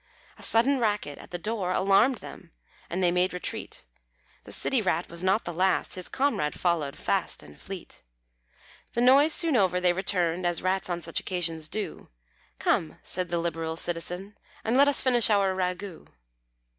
A 0.35 0.41
sudden 0.41 0.79
racket 0.79 1.19
at 1.19 1.29
the 1.29 1.37
door 1.37 1.73
Alarmed 1.73 2.15
them, 2.25 2.51
and 2.89 3.03
they 3.03 3.11
made 3.11 3.33
retreat; 3.35 3.85
The 4.45 4.51
City 4.51 4.81
Rat 4.81 5.09
was 5.11 5.21
not 5.23 5.45
the 5.45 5.53
last, 5.53 5.93
His 5.93 6.09
comrade 6.09 6.59
followed 6.59 6.97
fast 6.97 7.43
and 7.43 7.55
fleet. 7.55 8.01
The 8.93 9.01
noise 9.01 9.31
soon 9.31 9.55
over, 9.55 9.79
they 9.79 9.93
returned, 9.93 10.43
As 10.43 10.63
rats 10.63 10.89
on 10.89 11.01
such 11.01 11.19
occasions 11.19 11.67
do; 11.69 12.09
"Come," 12.57 12.97
said 13.03 13.29
the 13.29 13.37
liberal 13.37 13.75
citizen, 13.75 14.35
"And 14.63 14.75
let 14.75 14.87
us 14.87 15.01
finish 15.03 15.29
our 15.29 15.53
ragout." 15.53 16.07